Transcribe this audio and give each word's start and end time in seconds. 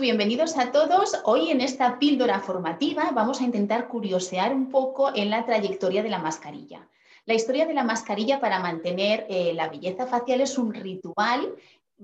Bienvenidos 0.00 0.56
a 0.56 0.70
todos. 0.70 1.20
Hoy 1.24 1.50
en 1.50 1.60
esta 1.60 1.98
píldora 1.98 2.38
formativa 2.38 3.10
vamos 3.12 3.40
a 3.40 3.44
intentar 3.44 3.88
curiosear 3.88 4.54
un 4.54 4.70
poco 4.70 5.12
en 5.12 5.28
la 5.28 5.44
trayectoria 5.44 6.04
de 6.04 6.08
la 6.08 6.20
mascarilla. 6.20 6.88
La 7.26 7.34
historia 7.34 7.66
de 7.66 7.74
la 7.74 7.82
mascarilla 7.82 8.38
para 8.38 8.60
mantener 8.60 9.26
eh, 9.28 9.52
la 9.54 9.68
belleza 9.68 10.06
facial 10.06 10.40
es 10.40 10.56
un 10.56 10.72
ritual 10.72 11.52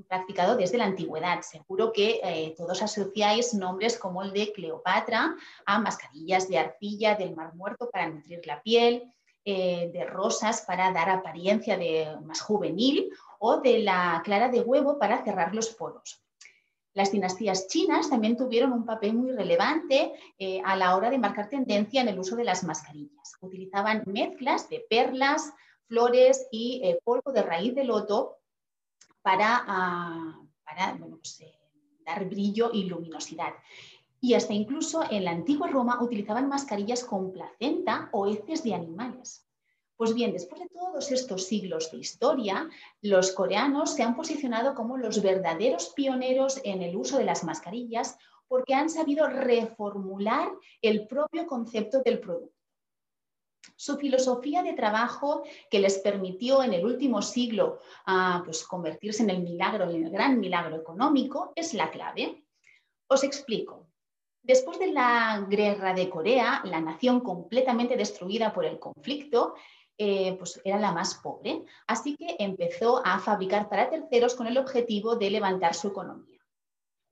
practicado 0.09 0.57
desde 0.57 0.79
la 0.79 0.87
antigüedad. 0.87 1.43
Seguro 1.43 1.93
que 1.93 2.21
eh, 2.25 2.55
todos 2.57 2.83
asociáis 2.83 3.55
nombres 3.55 3.97
como 3.97 4.25
el 4.25 4.33
de 4.33 4.53
Cleopatra 4.53 5.37
a 5.65 5.79
mascarillas 5.79 6.49
de 6.49 6.59
arcilla 6.59 7.15
del 7.15 7.37
Mar 7.37 7.55
Muerto 7.55 7.91
para 7.91 8.09
nutrir 8.09 8.45
la 8.45 8.61
piel, 8.61 9.05
eh, 9.45 9.91
de 9.93 10.05
rosas 10.05 10.63
para 10.67 10.91
dar 10.91 11.11
apariencia 11.11 11.77
de 11.77 12.09
más 12.25 12.41
juvenil 12.41 13.13
o 13.39 13.59
de 13.59 13.79
la 13.79 14.21
clara 14.25 14.49
de 14.49 14.63
huevo 14.63 14.99
para 14.99 15.23
cerrar 15.23 15.55
los 15.55 15.69
poros. 15.69 16.24
Las 16.95 17.13
dinastías 17.13 17.67
chinas 17.67 18.09
también 18.09 18.37
tuvieron 18.37 18.73
un 18.73 18.87
papel 18.87 19.15
muy 19.15 19.33
relevante 19.33 20.13
eh, 20.39 20.63
a 20.65 20.77
la 20.77 20.97
hora 20.97 21.11
de 21.11 21.19
marcar 21.19 21.49
tendencia 21.49 22.01
en 22.01 22.09
el 22.09 22.19
uso 22.19 22.37
de 22.37 22.45
las 22.45 22.65
mascarillas. 22.65 23.35
Utilizaban 23.41 24.05
mezclas 24.07 24.69
de 24.69 24.85
perlas, 24.89 25.53
flores 25.89 26.47
y 26.51 26.83
polvo 27.05 27.33
de 27.33 27.43
raíz 27.43 27.75
de 27.75 27.85
loto 27.85 28.39
para, 29.25 29.65
ah, 29.67 30.41
pues, 30.99 31.41
eh, 31.41 31.59
dar 32.05 32.29
brillo 32.29 32.71
y 32.73 32.85
luminosidad. 32.85 33.55
Y 34.21 34.35
hasta 34.35 34.53
incluso 34.53 35.03
en 35.11 35.25
la 35.25 35.31
antigua 35.31 35.69
Roma 35.69 36.03
utilizaban 36.03 36.49
mascarillas 36.49 37.05
con 37.05 37.33
placenta 37.33 38.11
o 38.13 38.27
heces 38.27 38.63
de 38.63 38.75
animales. 38.75 39.47
Pues 39.97 40.13
bien, 40.13 40.33
después 40.33 40.61
de 40.61 40.69
todos 40.69 41.13
estos 41.13 41.47
siglos 41.47 41.91
de 41.93 41.99
historia, 41.99 42.69
los 43.01 43.31
coreanos 43.31 43.95
se 43.95 44.03
han 44.03 44.17
posicionado 44.17 44.75
como 44.75 44.97
los 44.97 45.23
verdaderos 45.23 45.93
pioneros 45.95 46.61
en 46.65 46.83
el 46.83 46.97
uso 46.97 47.19
de 47.19 47.25
las 47.25 47.45
mascarillas 47.45 48.19
porque 48.49 48.75
han 48.75 48.91
sabido 48.91 49.29
reformular 49.29 50.51
el 50.83 51.07
propio 51.07 51.47
concepto 51.47 52.03
del 52.03 52.21
producto. 52.21 52.53
Su 53.77 53.97
filosofía 53.97 54.63
de 54.63 54.75
trabajo 54.75 55.43
que 55.71 55.79
les 55.79 55.99
permitió 55.99 56.63
en 56.63 56.75
el 56.75 56.85
último 56.85 57.23
siglo 57.23 57.79
ah, 58.07 58.43
pues, 58.45 58.65
convertirse 58.65 59.23
en 59.23 59.31
el 59.31 59.43
milagro, 59.43 59.91
en 59.91 60.05
el 60.05 60.11
gran 60.11 60.39
milagro 60.39 60.77
económico, 60.77 61.53
es 61.57 61.73
la 61.73 61.91
clave. 61.91 62.45
Os 63.09 63.25
explico. 63.25 63.89
Después 64.43 64.79
de 64.79 64.89
la 64.89 65.47
guerra 65.49 65.95
de 65.95 66.11
Corea, 66.11 66.61
la 66.65 66.81
nación 66.81 67.21
completamente 67.21 67.97
destruida 67.97 68.53
por 68.53 68.67
el 68.67 68.79
conflicto, 68.79 69.55
eh, 69.97 70.35
pues 70.39 70.61
era 70.65 70.79
la 70.79 70.93
más 70.93 71.15
pobre, 71.17 71.65
así 71.87 72.17
que 72.17 72.37
empezó 72.39 73.01
a 73.05 73.19
fabricar 73.21 73.69
para 73.69 73.91
terceros 73.91 74.35
con 74.35 74.47
el 74.47 74.59
objetivo 74.59 75.17
de 75.17 75.31
levantar 75.31 75.75
su 75.75 75.89
economía. 75.89 76.41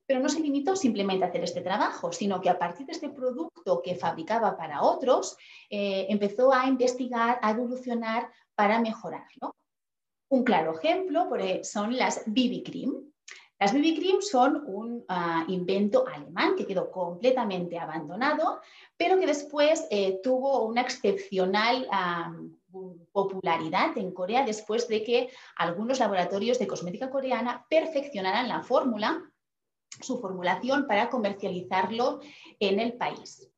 Pero 0.05 0.19
no 0.19 0.27
se 0.27 0.41
limitó 0.41 0.75
simplemente 0.75 1.23
a 1.23 1.29
hacer 1.29 1.43
este 1.43 1.61
trabajo, 1.61 2.11
sino 2.11 2.41
que 2.41 2.49
a 2.49 2.59
partir 2.59 2.85
de 2.85 2.91
este 2.91 3.09
producto 3.09 3.81
que 3.81 3.95
fabricaba 3.95 4.57
para 4.57 4.81
otros, 4.81 5.37
eh, 5.69 6.07
empezó 6.09 6.53
a 6.53 6.67
investigar, 6.67 7.39
a 7.41 7.51
evolucionar 7.51 8.29
para 8.53 8.81
mejorarlo. 8.81 9.55
Un 10.29 10.43
claro 10.43 10.77
ejemplo 10.77 11.33
e, 11.37 11.63
son 11.63 11.95
las 11.95 12.23
BB 12.25 12.63
Cream. 12.63 13.12
Las 13.63 13.71
BB 13.71 13.95
Cream 13.95 14.21
son 14.21 14.61
un 14.65 15.05
ah, 15.07 15.45
invento 15.47 16.05
alemán 16.05 16.57
que 16.57 16.67
quedó 16.67 16.91
completamente 16.91 17.79
abandonado, 17.79 18.59
pero 18.97 19.17
que 19.17 19.25
después 19.25 19.87
eh, 19.89 20.19
tuvo 20.21 20.65
una 20.65 20.81
excepcional 20.81 21.87
ah, 21.89 22.35
popularidad 23.13 23.97
en 23.97 24.11
Corea 24.11 24.43
después 24.45 24.89
de 24.89 25.01
que 25.05 25.29
algunos 25.55 25.99
laboratorios 25.99 26.59
de 26.59 26.67
cosmética 26.67 27.09
coreana 27.09 27.65
perfeccionaran 27.69 28.49
la 28.49 28.63
fórmula 28.63 29.23
su 30.01 30.19
formulación 30.19 30.85
para 30.85 31.09
comercializarlo 31.09 32.19
en 32.59 32.81
el 32.81 32.97
país. 32.97 33.49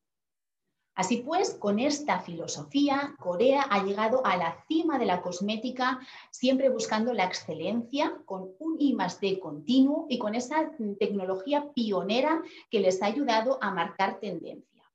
Así 0.96 1.18
pues, 1.18 1.52
con 1.52 1.78
esta 1.78 2.20
filosofía, 2.20 3.14
Corea 3.18 3.66
ha 3.68 3.84
llegado 3.84 4.24
a 4.24 4.38
la 4.38 4.64
cima 4.66 4.98
de 4.98 5.04
la 5.04 5.20
cosmética, 5.20 6.00
siempre 6.30 6.70
buscando 6.70 7.12
la 7.12 7.26
excelencia, 7.26 8.16
con 8.24 8.54
un 8.58 8.76
I 8.80 8.96
continuo 9.38 10.06
y 10.08 10.18
con 10.18 10.34
esa 10.34 10.70
tecnología 10.98 11.70
pionera 11.74 12.42
que 12.70 12.80
les 12.80 13.02
ha 13.02 13.06
ayudado 13.06 13.58
a 13.60 13.72
marcar 13.72 14.20
tendencia. 14.20 14.90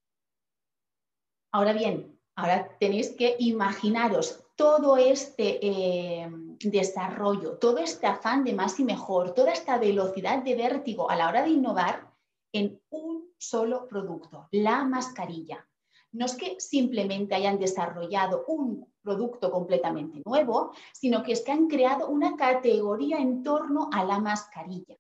Ahora 1.52 1.74
bien, 1.74 2.20
ahora 2.36 2.76
tenéis 2.80 3.12
que 3.12 3.36
imaginaros 3.38 4.44
todo 4.56 4.98
este 4.98 5.60
eh, 5.62 6.28
desarrollo, 6.62 7.60
todo 7.60 7.78
este 7.78 8.08
afán 8.08 8.44
de 8.44 8.54
más 8.54 8.80
y 8.80 8.86
mejor, 8.86 9.36
toda 9.36 9.52
esta 9.52 9.78
velocidad 9.78 10.42
de 10.42 10.56
vértigo 10.56 11.12
a 11.12 11.16
la 11.16 11.30
hora 11.30 11.44
de 11.44 11.50
innovar 11.50 12.12
en 12.54 12.82
un 12.90 13.32
solo 13.38 13.88
producto, 13.88 14.48
la 14.52 14.84
mascarilla. 14.84 15.68
No 16.14 16.26
es 16.26 16.36
que 16.36 16.60
simplemente 16.60 17.36
hayan 17.36 17.58
desarrollado 17.58 18.44
un 18.48 18.86
producto 19.02 19.50
completamente 19.50 20.22
nuevo, 20.26 20.72
sino 20.94 21.24
que 21.24 21.34
es 21.34 21.42
que 21.42 21.52
han 21.52 21.68
creado 21.68 22.10
una 22.10 22.36
categoría 22.36 23.18
en 23.18 23.44
torno 23.44 23.90
a 23.92 24.04
la 24.04 24.20
mascarilla. 24.20 24.98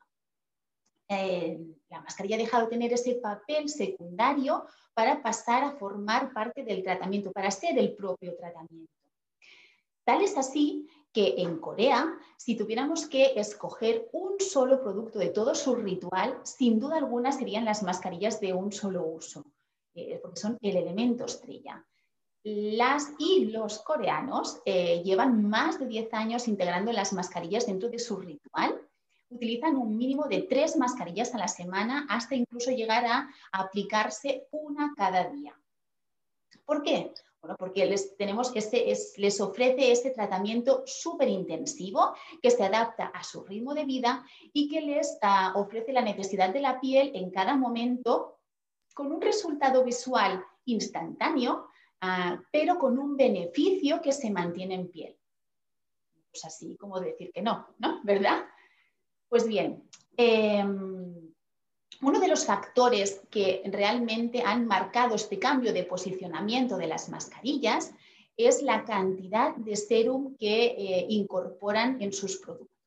Eh, 1.10 1.60
la 1.90 2.02
mascarilla 2.02 2.36
ha 2.36 2.40
dejado 2.40 2.64
de 2.64 2.70
tener 2.70 2.94
ese 2.94 3.16
papel 3.16 3.68
secundario 3.68 4.66
para 4.94 5.22
pasar 5.22 5.64
a 5.64 5.74
formar 5.74 6.32
parte 6.34 6.64
del 6.64 6.84
tratamiento, 6.84 7.32
para 7.32 7.52
ser 7.52 7.78
el 7.78 7.94
propio 7.94 8.36
tratamiento. 8.38 8.94
Tal 10.06 10.22
es 10.22 10.38
así 10.38 10.88
que 11.12 11.36
en 11.38 11.60
Corea, 11.60 12.18
si 12.38 12.56
tuviéramos 12.56 13.08
que 13.08 13.34
escoger 13.36 14.10
un 14.14 14.40
solo 14.40 14.82
producto 14.82 15.20
de 15.20 15.30
todo 15.30 15.54
su 15.54 15.76
ritual, 15.76 16.40
sin 16.44 16.80
duda 16.80 16.98
alguna 16.98 17.32
serían 17.32 17.66
las 17.66 17.84
mascarillas 17.84 18.40
de 18.40 18.54
un 18.54 18.72
solo 18.72 19.06
uso, 19.06 19.46
eh, 19.94 20.20
porque 20.22 20.40
son 20.40 20.58
el 20.62 20.78
elemento 20.78 21.26
estrella. 21.26 21.86
Las 22.44 23.12
y 23.20 23.46
los 23.46 23.80
coreanos 23.80 24.62
eh, 24.66 25.04
llevan 25.04 25.48
más 25.48 25.80
de 25.80 25.86
10 25.86 26.14
años 26.14 26.48
integrando 26.48 26.92
las 26.92 27.14
mascarillas 27.14 27.68
dentro 27.68 27.90
de 27.90 28.00
su 28.00 28.18
ritual. 28.18 28.82
Utilizan 29.30 29.76
un 29.76 29.96
mínimo 29.96 30.26
de 30.28 30.42
tres 30.42 30.76
mascarillas 30.76 31.36
a 31.36 31.38
la 31.38 31.48
semana 31.48 32.08
hasta 32.10 32.36
incluso 32.36 32.72
llegar 32.72 33.06
a 33.06 33.30
aplicarse 33.52 34.48
una 34.52 34.94
cada 34.98 35.30
día. 35.30 35.56
¿Por 36.66 36.82
qué? 36.82 37.14
Bueno, 37.42 37.56
porque 37.58 37.86
les, 37.86 38.16
tenemos 38.18 38.54
les 38.54 39.42
ofrece 39.42 39.92
este 39.92 40.12
tratamiento 40.12 40.84
súper 40.86 41.28
intensivo 41.28 42.14
que 42.42 42.52
se 42.52 42.64
adapta 42.64 43.08
a 43.08 43.24
su 43.24 43.44
ritmo 43.44 43.74
de 43.74 43.86
vida 43.86 44.24
y 44.54 44.68
que 44.68 44.82
les 44.82 45.18
ah, 45.22 45.54
ofrece 45.56 45.92
la 45.92 46.02
necesidad 46.02 46.52
de 46.54 46.60
la 46.60 46.80
piel 46.80 47.12
en 47.16 47.32
cada 47.32 47.56
momento 47.56 48.41
con 49.02 49.12
un 49.12 49.22
resultado 49.22 49.84
visual 49.84 50.46
instantáneo, 50.66 51.66
ah, 52.02 52.40
pero 52.52 52.78
con 52.78 53.00
un 53.00 53.18
beneficio 53.18 54.00
que 54.00 54.12
se 54.12 54.30
mantiene 54.30 54.76
en 54.76 54.92
piel. 54.92 55.18
Pues 56.30 56.46
así 56.46 56.78
como 56.78 57.00
decir 57.00 57.32
que 57.34 57.42
no, 57.42 57.66
¿no? 57.80 58.00
¿Verdad? 58.04 58.46
Pues 59.28 59.48
bien, 59.48 59.90
em, 60.16 61.34
uno 62.04 62.20
de 62.20 62.28
los 62.28 62.46
factores 62.46 63.22
que 63.32 63.64
realmente 63.66 64.44
han 64.46 64.68
marcado 64.68 65.16
este 65.16 65.40
cambio 65.40 65.74
de 65.74 65.84
posicionamiento 65.84 66.78
de 66.78 66.86
las 66.86 67.10
mascarillas 67.10 67.96
es 68.38 68.62
la 68.62 68.86
cantidad 68.86 69.56
de 69.56 69.78
serum 69.78 70.36
que 70.38 70.66
eh, 70.66 71.08
incorporan 71.10 72.00
en 72.04 72.14
sus 72.14 72.38
productos. 72.38 72.81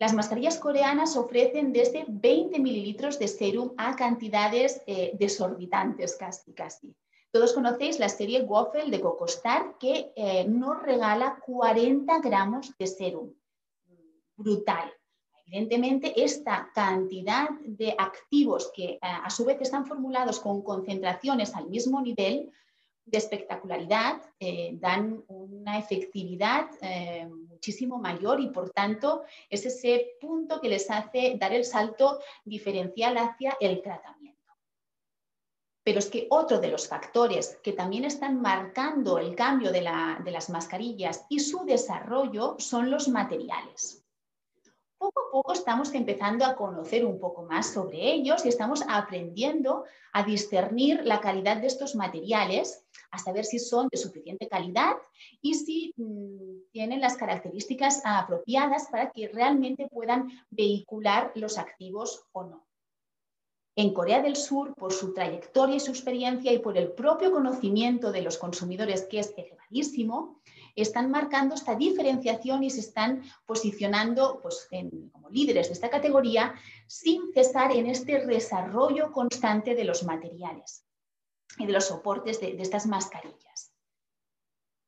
Las 0.00 0.14
mascarillas 0.14 0.58
coreanas 0.58 1.16
ofrecen 1.16 1.72
desde 1.72 2.04
20 2.06 2.60
mililitros 2.60 3.18
de 3.18 3.26
serum 3.26 3.72
a 3.76 3.96
cantidades 3.96 4.80
eh, 4.86 5.10
desorbitantes 5.18 6.16
casi, 6.16 6.52
casi. 6.52 6.94
Todos 7.32 7.52
conocéis 7.52 7.98
la 7.98 8.08
serie 8.08 8.42
Waffle 8.42 8.90
de 8.90 9.00
Cocostar 9.00 9.76
que 9.78 10.12
eh, 10.14 10.46
nos 10.48 10.80
regala 10.82 11.40
40 11.44 12.20
gramos 12.20 12.72
de 12.78 12.86
serum. 12.86 13.34
Brutal. 14.36 14.92
Evidentemente, 15.46 16.22
esta 16.22 16.70
cantidad 16.72 17.48
de 17.64 17.94
activos 17.98 18.70
que 18.72 18.84
eh, 18.84 18.98
a 19.02 19.28
su 19.30 19.44
vez 19.44 19.60
están 19.60 19.84
formulados 19.84 20.38
con 20.38 20.62
concentraciones 20.62 21.54
al 21.56 21.68
mismo 21.68 22.00
nivel 22.00 22.52
de 23.10 23.18
espectacularidad 23.18 24.20
eh, 24.38 24.70
dan 24.74 25.24
una 25.28 25.78
efectividad 25.78 26.68
eh, 26.80 27.26
muchísimo 27.26 27.98
mayor 27.98 28.40
y 28.40 28.48
por 28.48 28.70
tanto 28.70 29.24
es 29.48 29.64
ese 29.66 30.16
punto 30.20 30.60
que 30.60 30.68
les 30.68 30.90
hace 30.90 31.36
dar 31.38 31.52
el 31.52 31.64
salto 31.64 32.20
diferencial 32.44 33.16
hacia 33.16 33.56
el 33.60 33.82
tratamiento. 33.82 34.52
Pero 35.82 36.00
es 36.00 36.10
que 36.10 36.26
otro 36.30 36.60
de 36.60 36.68
los 36.68 36.86
factores 36.86 37.58
que 37.62 37.72
también 37.72 38.04
están 38.04 38.42
marcando 38.42 39.18
el 39.18 39.34
cambio 39.34 39.72
de 39.72 39.80
las 39.80 40.50
mascarillas 40.50 41.24
y 41.30 41.40
su 41.40 41.64
desarrollo 41.64 42.56
son 42.58 42.90
los 42.90 43.08
materiales 43.08 44.04
poco 44.98 45.20
a 45.20 45.30
poco 45.30 45.52
estamos 45.52 45.94
empezando 45.94 46.44
a 46.44 46.56
conocer 46.56 47.04
un 47.04 47.18
poco 47.18 47.42
más 47.42 47.72
sobre 47.72 48.12
ellos 48.12 48.44
y 48.44 48.48
estamos 48.48 48.82
aprendiendo 48.88 49.84
a 50.12 50.24
discernir 50.24 51.04
la 51.04 51.20
calidad 51.20 51.58
de 51.58 51.68
estos 51.68 51.94
materiales, 51.94 52.84
a 53.10 53.18
saber 53.18 53.44
si 53.44 53.58
son 53.58 53.88
de 53.90 53.96
suficiente 53.96 54.48
calidad 54.48 54.96
y 55.40 55.54
si 55.54 55.94
mm, 55.96 56.70
tienen 56.72 57.00
las 57.00 57.16
características 57.16 58.02
apropiadas 58.04 58.88
para 58.90 59.10
que 59.10 59.28
realmente 59.28 59.88
puedan 59.88 60.28
vehicular 60.50 61.32
los 61.34 61.58
activos 61.58 62.24
o 62.32 62.44
no. 62.44 62.66
En 63.76 63.94
Corea 63.94 64.20
del 64.20 64.34
Sur, 64.34 64.74
por 64.74 64.92
su 64.92 65.14
trayectoria 65.14 65.76
y 65.76 65.80
su 65.80 65.92
experiencia 65.92 66.52
y 66.52 66.58
por 66.58 66.76
el 66.76 66.90
propio 66.92 67.30
conocimiento 67.30 68.10
de 68.10 68.22
los 68.22 68.36
consumidores, 68.36 69.06
que 69.06 69.20
es 69.20 69.32
elevadísimo, 69.36 70.40
están 70.74 71.12
marcando 71.12 71.54
esta 71.54 71.76
diferenciación 71.76 72.64
y 72.64 72.70
se 72.70 72.80
están 72.80 73.22
posicionando 73.46 74.40
pues, 74.42 74.68
como 75.12 75.30
líderes 75.30 75.68
de 75.68 75.74
esta 75.74 75.90
categoría 75.90 76.54
sin 76.88 77.32
cesar 77.32 77.70
en 77.70 77.86
este 77.86 78.26
desarrollo 78.26 79.12
constante 79.12 79.76
de 79.76 79.84
los 79.84 80.02
materiales 80.02 80.87
y 81.58 81.66
de 81.66 81.72
los 81.72 81.86
soportes 81.86 82.40
de, 82.40 82.56
estas 82.60 82.86
mascarillas. 82.86 83.72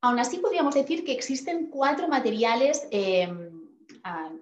Aún 0.02 0.18
así, 0.18 0.38
podríamos 0.38 0.74
decir 0.74 1.04
que 1.04 1.12
existen 1.12 1.68
cuatro 1.68 2.08
materiales 2.08 2.88
em, 2.90 3.50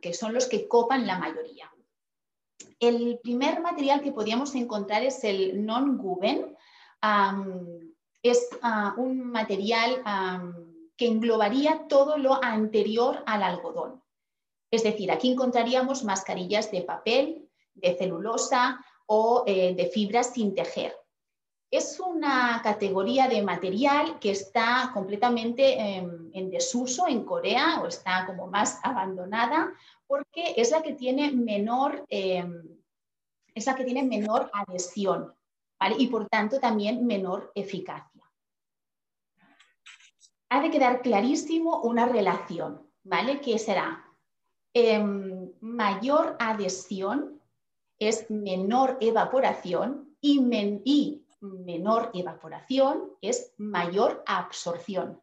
que 0.01 0.15
son 0.15 0.33
los 0.33 0.47
que 0.47 0.69
copan 0.69 1.07
la 1.07 1.19
mayoría. 1.19 1.71
El 2.79 3.19
primer 3.23 3.61
material 3.61 4.01
que 4.01 4.13
podríamos 4.13 4.55
encontrar 4.55 5.03
es 5.03 5.25
el 5.25 5.65
non-guben. 5.67 6.57
es 8.23 8.49
un 8.97 9.31
material 9.31 10.03
que 10.97 11.07
englobaría 11.07 11.87
todo 11.89 12.19
lo 12.19 12.43
anterior 12.43 13.23
al 13.27 13.43
algodón. 13.43 14.03
Es 14.71 14.83
decir, 14.83 15.11
aquí 15.11 15.33
encontraríamos 15.33 16.05
mascarillas 16.05 16.71
de 16.71 16.83
papel, 16.83 17.49
de 17.75 17.97
celulosa 17.97 18.85
o 19.07 19.45
eh, 19.47 19.75
de 19.75 19.87
fibras 19.87 20.35
sin 20.35 20.55
tejer. 20.55 20.95
Es 21.70 22.00
una 22.00 22.61
categoría 22.62 23.29
de 23.29 23.43
material 23.43 24.19
que 24.19 24.31
está 24.31 24.91
completamente 24.94 25.79
em, 25.79 26.31
en 26.32 26.50
desuso 26.50 27.06
en 27.06 27.25
Corea 27.25 27.81
o 27.82 27.87
está 27.87 28.25
como 28.26 28.47
más 28.47 28.81
abandonada 28.82 29.75
porque 30.06 30.55
es 30.56 30.70
la 30.70 30.82
que 30.82 30.94
tiene 30.94 31.31
menor, 31.32 32.06
em, 32.09 32.62
es 33.55 33.67
la 33.67 33.75
que 33.75 33.85
tiene 33.85 34.03
menor 34.03 34.50
adhesión 34.53 35.35
y 35.99 36.06
por 36.09 36.26
tanto 36.29 36.59
también 36.59 37.06
menor 37.06 37.53
eficacia. 37.55 38.23
Ha 40.49 40.62
de 40.62 40.70
quedar 40.70 41.03
clarísimo 41.03 41.82
una 41.82 42.06
relación, 42.06 42.91
¿vale? 43.05 43.41
Que 43.41 43.59
será 43.59 44.05
em, 44.73 45.53
mayor 45.61 46.37
adhesión 46.38 47.41
es 47.99 48.31
menor 48.31 48.97
evaporación 49.00 50.17
y, 50.20 50.41
y, 50.85 51.25
menor 51.40 52.11
evaporación 52.14 53.12
es 53.20 53.55
mayor 53.56 54.23
absorción, 54.26 55.23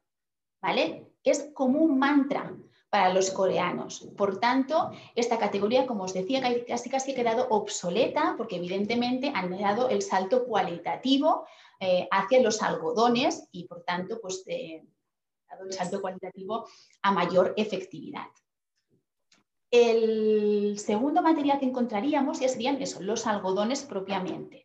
¿vale? 0.62 1.12
Es 1.24 1.52
como 1.54 1.80
un 1.80 2.00
mantra 2.00 2.56
para 2.90 3.14
los 3.14 3.32
coreanos. 3.32 4.08
Por 4.16 4.40
tanto, 4.40 4.92
esta 5.16 5.38
categoría, 5.38 5.86
como 5.86 6.06
os 6.06 6.14
decía, 6.14 6.42
casi 6.66 6.90
casi 6.90 7.12
ha 7.12 7.16
quedado 7.16 7.48
obsoleta 7.50 8.36
porque 8.38 8.56
evidentemente 8.56 9.32
han 9.36 9.50
dado 9.58 9.90
el 9.90 10.02
salto 10.02 10.46
cualitativo 10.46 11.46
eh, 11.80 12.08
hacia 12.10 12.42
los 12.42 12.62
algodones 12.62 13.50
y 13.52 13.66
por 13.68 13.84
tanto, 13.84 14.20
pues 14.22 14.44
eh, 14.48 14.86
el 15.60 15.74
salto 15.74 16.02
cualitativo 16.02 16.68
a 17.02 17.12
mayor 17.12 17.54
efectividad. 17.58 18.28
El 19.70 20.80
segundo 20.80 21.22
material 21.22 21.60
que 21.60 21.66
encontraríamos 21.66 22.40
ya 22.40 22.48
serían 22.48 22.82
eso, 22.82 23.02
los 23.02 23.28
algodones 23.28 23.84
propiamente. 23.84 24.65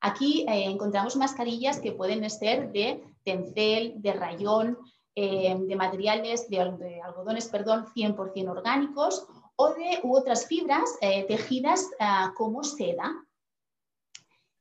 Aquí 0.00 0.46
eh, 0.48 0.64
encontramos 0.64 1.16
mascarillas 1.16 1.80
que 1.80 1.92
pueden 1.92 2.28
ser 2.30 2.70
de 2.70 3.02
tencel, 3.24 3.94
de 3.96 4.12
rayón, 4.12 4.78
eh, 5.14 5.56
de 5.58 5.76
materiales, 5.76 6.48
de, 6.48 6.60
algodones, 7.04 7.48
perdón, 7.48 7.86
100% 7.94 8.48
orgánicos 8.48 9.26
o 9.56 9.70
de 9.70 9.98
u 10.04 10.16
otras 10.16 10.46
fibras 10.46 10.96
eh, 11.00 11.24
tejidas 11.24 11.90
ah, 11.98 12.32
como 12.36 12.62
seda. 12.62 13.12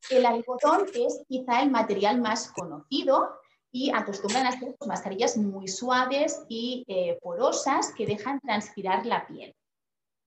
El 0.10 0.25
algodón 0.25 0.88
es 0.95 1.22
quizá 1.28 1.62
el 1.62 1.69
material 1.69 2.19
más 2.19 2.51
conocido 2.51 3.30
y 3.72 3.92
acostumbran 3.92 4.45
a 4.48 4.50
hacer 4.50 4.75
pues, 4.80 4.88
mascarillas 4.88 5.38
muy 5.38 5.68
suaves 5.68 6.45
y 6.48 6.86
porosas 7.22 7.94
que 7.94 8.07
dejan 8.07 8.40
transpirar 8.40 9.06
la 9.06 9.28
piel. 9.28 9.54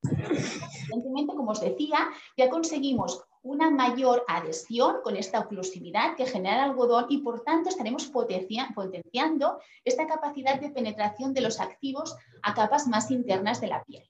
Evidentemente, 0.03 1.35
como 1.35 1.53
os 1.53 1.61
decía, 1.61 2.11
ya 2.37 2.51
conseguimos 2.51 3.25
una 3.43 3.71
mayor 3.71 4.25
adhesión 4.29 4.97
con 5.03 5.17
esta 5.17 5.41
oclusividad 5.41 6.15
que 6.17 6.27
genera 6.27 6.65
el 6.65 6.71
algodón 6.71 7.07
y 7.09 7.19
por 7.19 7.43
tanto 7.43 7.71
estaremos 7.71 8.07
potenciando 8.07 9.61
esta 9.85 10.07
capacidad 10.07 10.61
de 10.61 10.71
penetración 10.71 11.33
de 11.33 11.41
los 11.41 11.61
activos 11.61 12.17
a 12.43 12.55
capas 12.55 12.87
más 12.87 13.11
internas 13.11 13.61
de 13.61 13.69
la 13.69 13.83
piel. 13.85 14.09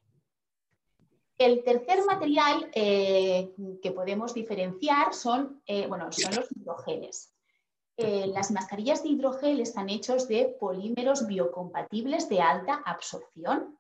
El 1.38 1.62
tercer 1.65 2.05
material 2.05 2.71
eh, 2.75 3.53
que 3.81 3.93
podemos 3.93 4.35
diferenciar 4.35 5.15
son, 5.15 5.62
eh, 5.65 5.87
bueno, 5.87 6.12
son 6.12 6.35
los 6.35 6.49
hidrogeles. 6.55 7.32
Eh, 7.97 8.27
las 8.27 8.50
mascarillas 8.50 9.03
de 9.03 9.11
hidrogel 9.11 9.61
están 9.61 9.88
hechos 9.88 10.29
de 10.29 10.56
polímeros 10.59 11.27
biocompatibles 11.27 12.29
de 12.29 12.41
alta 12.41 12.82
absorción. 12.85 13.79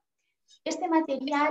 Este 0.64 0.88
material 0.88 1.50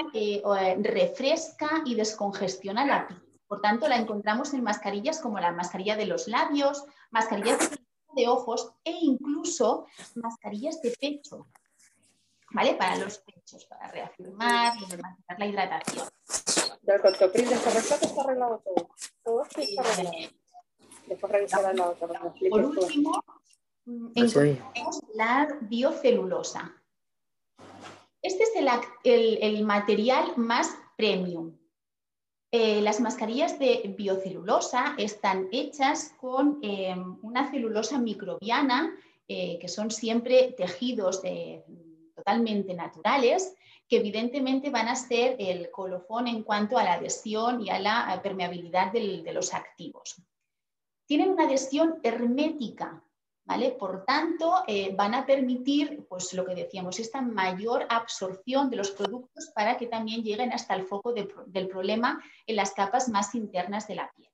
refresca 0.81 1.83
y 1.85 1.95
descongestiona 1.95 2.85
la 2.85 3.07
piel. 3.07 3.28
Por 3.49 3.61
tanto, 3.61 3.87
la 3.87 3.97
encontramos 3.97 4.53
en 4.53 4.61
mascarillas 4.61 5.19
como 5.19 5.39
la 5.39 5.51
mascarilla 5.51 5.95
de 5.95 6.05
los 6.05 6.27
labios, 6.27 6.85
mascarillas 7.09 7.71
de 8.15 8.27
ojos 8.27 8.71
e 8.83 8.91
incluso 8.91 9.87
mascarillas 10.13 10.79
de 10.83 10.91
pecho. 10.91 11.47
¿Vale? 12.51 12.75
Para 12.75 12.95
los 12.97 13.17
pechos, 13.17 13.65
para 13.65 13.91
reafirmar 13.91 14.77
y 14.77 14.81
mantener 14.81 15.39
la 15.39 15.47
hidratación. 15.47 16.07
Del 16.83 17.01
está 17.03 18.21
arreglado 18.21 18.61
todo. 18.63 18.89
Todo 19.23 19.43
está 19.43 19.81
arreglado. 19.81 20.29
Por 22.49 22.65
último, 22.65 23.23
encontramos 24.13 25.01
la 25.15 25.57
biocelulosa. 25.61 26.71
Este 28.21 28.43
es 28.43 28.51
el, 29.03 29.65
material 29.65 30.33
más 30.37 30.77
premium. 30.95 31.58
Eh, 32.51 32.81
las 32.81 32.99
mascarillas 32.99 33.59
de 33.59 33.93
biocelulosa 33.95 34.95
están 34.97 35.49
hechas 35.51 36.15
con 36.19 36.57
eh, 36.63 36.95
una 37.21 37.51
celulosa 37.51 37.99
microbiana, 37.99 38.95
eh, 39.27 39.59
que 39.59 39.67
son 39.67 39.91
siempre 39.91 40.55
tejidos 40.57 41.21
totalmente 42.15 42.73
naturales, 42.73 43.53
que 43.87 43.97
evidentemente 43.97 44.71
van 44.71 44.87
a 44.87 44.95
ser 44.95 45.35
el 45.37 45.69
colofón 45.69 46.27
en 46.27 46.41
cuanto 46.41 46.79
a 46.79 46.83
la 46.83 46.93
adhesión 46.93 47.61
y 47.61 47.69
a 47.69 47.79
la 47.79 48.19
permeabilidad 48.23 48.91
de 48.91 49.31
los 49.31 49.53
activos. 49.53 50.19
Tienen 51.05 51.29
una 51.29 51.45
adhesión 51.45 51.99
hermética, 52.01 53.03
Por 53.79 54.05
tanto, 54.05 54.63
eh, 54.67 54.93
van 54.95 55.15
a 55.15 55.25
permitir, 55.25 56.05
pues 56.07 56.33
lo 56.33 56.45
que 56.45 56.53
decíamos, 56.53 56.99
esta 56.99 57.21
mayor 57.21 57.87
absorción 57.89 58.69
de 58.69 58.77
los 58.77 58.91
productos 58.91 59.51
para 59.55 59.75
que 59.75 59.87
también 59.87 60.21
lleguen 60.21 60.53
hasta 60.53 60.75
el 60.75 60.85
foco 60.85 61.13
del 61.13 61.67
problema 61.67 62.23
en 62.45 62.55
las 62.55 62.73
capas 62.73 63.09
más 63.09 63.33
internas 63.33 63.87
de 63.87 63.95
la 63.95 64.11
piel. 64.15 64.29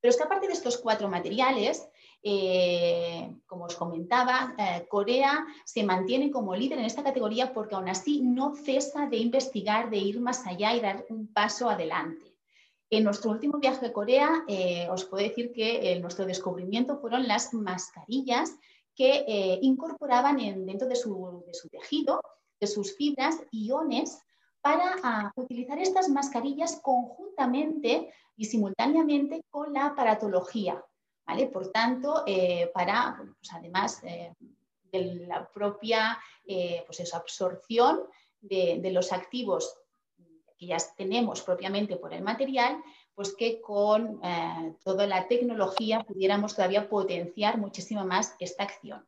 Pero 0.00 0.10
es 0.10 0.16
que 0.16 0.22
aparte 0.22 0.46
de 0.46 0.54
estos 0.54 0.78
cuatro 0.78 1.08
materiales, 1.08 1.86
eh, 2.22 3.34
como 3.46 3.64
os 3.64 3.76
comentaba, 3.76 4.54
eh, 4.58 4.86
Corea 4.88 5.46
se 5.64 5.82
mantiene 5.82 6.30
como 6.30 6.54
líder 6.54 6.78
en 6.78 6.86
esta 6.86 7.02
categoría 7.02 7.52
porque 7.52 7.74
aún 7.74 7.88
así 7.88 8.22
no 8.22 8.54
cesa 8.54 9.06
de 9.06 9.18
investigar, 9.18 9.90
de 9.90 9.98
ir 9.98 10.20
más 10.20 10.46
allá 10.46 10.74
y 10.74 10.80
dar 10.80 11.04
un 11.10 11.32
paso 11.32 11.68
adelante. 11.68 12.33
En 12.96 13.02
nuestro 13.02 13.32
último 13.32 13.58
viaje 13.58 13.86
a 13.86 13.92
Corea, 13.92 14.44
eh, 14.46 14.86
os 14.88 15.04
puedo 15.04 15.24
decir 15.24 15.50
que 15.52 15.90
eh, 15.90 15.98
nuestro 15.98 16.24
descubrimiento 16.26 17.00
fueron 17.00 17.26
las 17.26 17.52
mascarillas 17.52 18.54
que 18.94 19.24
eh, 19.26 19.58
incorporaban 19.62 20.36
dentro 20.64 20.86
de 20.86 20.94
su, 20.94 21.44
tejido, 21.72 22.20
de 22.60 22.68
sus 22.68 22.96
fibras, 22.96 23.42
iones 23.50 24.22
para 24.60 24.94
ah, 25.02 25.32
utilizar 25.34 25.76
estas 25.80 26.08
mascarillas 26.08 26.78
conjuntamente 26.84 28.14
y 28.36 28.44
simultáneamente 28.44 29.42
con 29.50 29.72
la 29.72 29.86
aparatología. 29.86 30.80
¿vale? 31.26 31.48
Por 31.48 31.72
tanto, 31.72 32.24
para, 32.72 33.16
pues, 33.40 33.52
además 33.52 34.02
de 34.02 35.26
la 35.26 35.48
propia 35.48 36.16
pues 36.86 37.12
absorción 37.12 38.04
de, 38.40 38.78
de 38.80 38.92
los 38.92 39.12
activos 39.12 39.76
que 40.56 40.66
ya 40.66 40.76
tenemos 40.96 41.42
propiamente 41.42 41.96
por 41.96 42.12
el 42.14 42.22
material, 42.22 42.82
pues 43.14 43.34
que 43.36 43.60
con 43.60 44.20
eh, 44.22 44.76
toda 44.84 45.06
la 45.06 45.28
tecnología 45.28 46.00
pudiéramos 46.00 46.54
todavía 46.54 46.88
potenciar 46.88 47.58
muchísimo 47.58 48.04
más 48.04 48.34
esta 48.38 48.64
acción. 48.64 49.06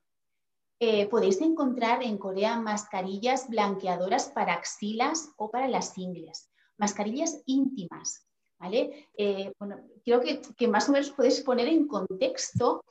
Eh, 0.79 1.07
podéis 1.07 1.41
encontrar 1.41 2.03
en 2.03 2.19
Corea 2.19 2.59
mascarillas 2.59 3.49
blanqueadoras 3.49 4.29
para 4.29 4.53
axilas 4.55 5.31
o 5.37 5.50
para 5.50 5.69
las 5.69 5.97
ingles, 5.97 6.50
mascarillas 6.76 7.43
íntimas, 7.47 8.25
Eh, 8.60 9.52
bueno, 9.58 9.76
creo 10.04 10.20
que, 10.20 10.68
más 10.68 10.88
o 10.88 10.92
menos 10.92 11.10
podéis 11.10 11.40
poner 11.42 11.68
en 11.68 11.86
contexto 11.86 12.84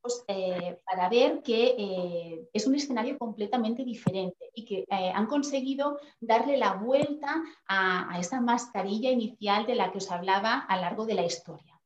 pues, 0.00 0.24
eh, 0.28 0.78
para 0.84 1.08
ver 1.08 1.42
que 1.42 1.74
eh, 1.78 2.48
es 2.52 2.66
un 2.66 2.74
escenario 2.74 3.16
completamente 3.18 3.84
diferente 3.84 4.50
y 4.54 4.64
que 4.64 4.84
han 4.90 5.26
conseguido 5.26 5.98
darle 6.20 6.56
la 6.56 6.74
vuelta 6.74 7.42
a, 7.66 8.16
esa 8.18 8.40
mascarilla 8.40 9.10
inicial 9.10 9.66
de 9.66 9.76
la 9.76 9.90
que 9.90 9.98
os 9.98 10.10
hablaba 10.10 10.60
a 10.60 10.76
lo 10.76 10.82
largo 10.82 11.06
de 11.06 11.14
la 11.14 11.24
historia. 11.24 11.78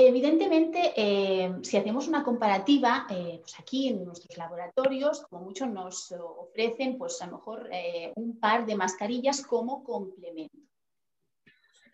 Evidentemente, 0.00 0.92
si 1.62 1.76
hacemos 1.76 2.06
una 2.06 2.22
comparativa, 2.22 3.04
pues 3.08 3.58
aquí 3.58 3.88
en 3.88 4.04
nuestros 4.04 4.36
laboratorios, 4.36 5.22
como 5.22 5.46
muchos 5.46 5.68
nos 5.68 6.12
ofrecen, 6.12 6.98
pues 6.98 7.20
a 7.20 7.26
lo 7.26 7.38
mejor 7.38 7.68
un 8.14 8.38
par 8.38 8.64
de 8.64 8.76
mascarillas 8.76 9.42
como 9.42 9.82
complemento. 9.82 10.67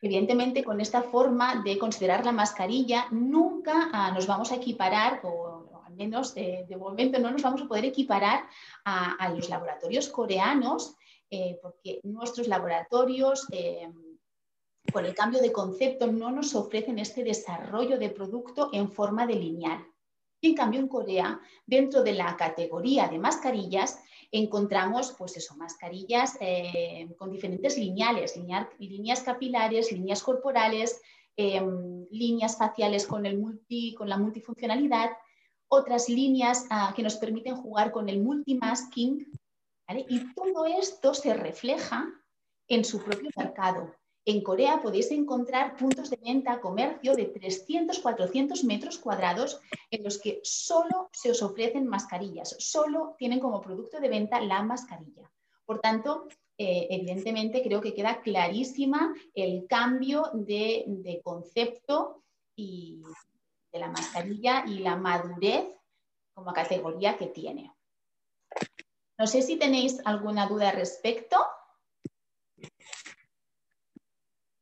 Evidentemente, 0.06 0.62
con 0.62 0.80
esta 0.80 1.02
forma 1.02 1.62
de 1.64 1.78
considerar 1.78 2.24
la 2.24 2.32
mascarilla, 2.32 3.06
nunca 3.10 3.88
ah, 3.92 4.10
nos 4.12 4.26
vamos 4.26 4.52
a 4.52 4.56
equiparar, 4.56 5.20
o, 5.24 5.82
al 5.86 5.94
menos 5.94 6.34
de, 6.34 6.76
momento 6.78 7.18
no 7.18 7.30
nos 7.30 7.42
vamos 7.42 7.62
a 7.62 7.68
poder 7.68 7.86
equiparar 7.86 8.44
a 8.84 9.28
los 9.30 9.48
laboratorios 9.48 10.08
coreanos, 10.08 10.94
porque 11.62 12.00
nuestros 12.02 12.48
laboratorios 12.48 13.48
por 14.92 15.04
el 15.04 15.14
cambio 15.14 15.40
de 15.40 15.52
concepto, 15.52 16.06
no 16.06 16.30
nos 16.30 16.54
ofrecen 16.54 16.98
este 16.98 17.24
desarrollo 17.24 17.98
de 17.98 18.10
producto 18.10 18.70
en 18.72 18.92
forma 18.92 19.26
de 19.26 19.34
lineal. 19.34 19.84
Y 20.40 20.50
en 20.50 20.54
cambio, 20.54 20.80
en 20.80 20.88
Corea, 20.88 21.40
dentro 21.66 22.02
de 22.02 22.12
la 22.12 22.36
categoría 22.36 23.08
de 23.08 23.18
mascarillas, 23.18 23.98
encontramos 24.34 25.14
pues 25.16 25.36
eso, 25.36 25.54
mascarillas 25.56 26.36
eh, 26.40 27.08
con 27.16 27.30
diferentes 27.30 27.78
lineales, 27.78 28.36
líneas 28.78 29.22
capilares, 29.22 29.92
líneas 29.92 30.24
corporales, 30.24 31.00
em, 31.36 32.04
líneas 32.10 32.58
faciales 32.58 33.06
con, 33.06 33.26
el 33.26 33.38
multi, 33.38 33.94
con 33.94 34.08
la 34.08 34.18
multifuncionalidad, 34.18 35.10
otras 35.68 36.08
líneas 36.08 36.66
ah, 36.70 36.92
que 36.96 37.04
nos 37.04 37.16
permiten 37.16 37.54
jugar 37.56 37.92
con 37.92 38.08
el 38.08 38.20
multimasking. 38.20 39.30
Y 40.08 40.34
todo 40.34 40.66
esto 40.66 41.14
se 41.14 41.34
refleja 41.34 42.08
en 42.68 42.84
su 42.84 43.04
propio 43.04 43.30
mercado. 43.36 43.94
En 44.26 44.42
Corea 44.42 44.80
podéis 44.80 45.10
encontrar 45.10 45.76
puntos 45.76 46.08
de 46.08 46.16
venta, 46.16 46.60
comercio 46.60 47.14
de 47.14 47.26
300, 47.26 47.98
400 47.98 48.64
metros 48.64 48.98
cuadrados 48.98 49.60
en 49.90 50.02
los 50.02 50.18
que 50.18 50.40
solo 50.42 51.10
se 51.12 51.30
os 51.30 51.42
ofrecen 51.42 51.86
mascarillas, 51.86 52.56
solo 52.58 53.14
tienen 53.18 53.38
como 53.38 53.60
producto 53.60 54.00
de 54.00 54.08
venta 54.08 54.40
la 54.40 54.62
mascarilla. 54.62 55.30
Por 55.66 55.80
tanto, 55.80 56.26
eh, 56.56 56.86
evidentemente 56.88 57.62
creo 57.62 57.80
que 57.80 57.94
queda 57.94 58.22
clarísima 58.22 59.12
el 59.34 59.66
cambio 59.66 60.30
de, 60.32 61.20
concepto 61.24 62.22
y 62.54 63.02
de 63.72 63.78
la 63.78 63.88
mascarilla 63.88 64.64
y 64.66 64.78
la 64.78 64.94
madurez 64.96 65.66
como 66.32 66.52
categoría 66.52 67.18
que 67.18 67.26
tiene. 67.26 67.72
No 69.18 69.26
sé 69.26 69.42
si 69.42 69.56
tenéis 69.56 70.00
alguna 70.04 70.46
duda 70.46 70.70
al 70.70 70.76
respecto. 70.76 71.36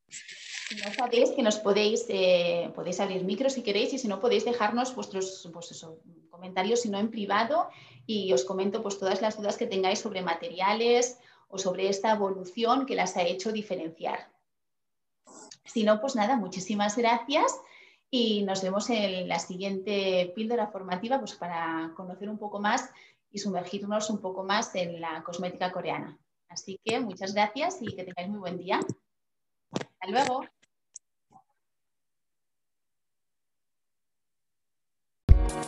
Si 0.09 0.62
no 0.85 0.93
sabéis 0.93 1.31
que 1.33 1.43
nos 1.43 1.59
podéis, 1.59 2.07
eh, 2.09 2.71
podéis 2.75 3.01
abrir 3.01 3.25
micro 3.25 3.51
si 3.51 3.63
queréis 3.63 3.93
y 3.93 3.99
si 3.99 4.09
no 4.09 4.21
podéis 4.21 4.45
dejarnos 4.45 4.95
vuestros 4.95 5.49
pues 5.53 5.87
comentarios, 6.31 6.81
si 6.83 6.89
no 6.89 6.99
en 6.99 7.11
privado, 7.11 7.69
y 8.07 8.33
os 8.33 8.45
comento 8.45 8.83
pues, 8.83 8.99
todas 8.99 9.23
las 9.23 9.37
dudas 9.37 9.57
que 9.57 9.67
tengáis 9.67 10.01
sobre 10.01 10.23
materiales 10.23 11.19
o 11.49 11.59
sobre 11.59 11.89
esta 11.89 12.13
evolución 12.13 12.87
que 12.87 12.97
las 12.97 13.17
ha 13.17 13.23
hecho 13.23 13.53
diferenciar. 13.53 14.31
Si 15.65 15.85
no, 15.85 16.01
pues 16.01 16.17
nada, 16.17 16.37
muchísimas 16.37 16.97
gracias 16.97 17.55
y 18.11 18.43
nos 18.43 18.63
vemos 18.63 18.91
en 18.91 19.29
la 19.29 19.39
siguiente 19.39 20.33
píldora 20.35 20.67
formativa 20.67 21.19
pues, 21.19 21.35
para 21.35 21.93
conocer 21.97 22.29
un 22.29 22.39
poco 22.39 22.61
más 22.61 22.91
y 23.31 23.39
sumergirnos 23.39 24.11
un 24.11 24.21
poco 24.21 24.45
más 24.45 24.75
en 24.75 25.01
la 25.01 25.23
cosmética 25.23 25.73
coreana. 25.73 26.19
Así 26.49 26.79
que 26.85 27.01
muchas 27.01 27.33
gracias 27.33 27.79
y 27.81 27.87
que 27.95 28.05
tengáis 28.05 28.29
muy 28.29 28.41
buen 28.41 28.59
día. 28.59 28.81
Hasta 29.73 30.11
luego. 30.11 30.45